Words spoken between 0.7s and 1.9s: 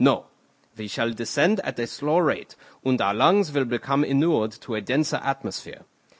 we shall descend at a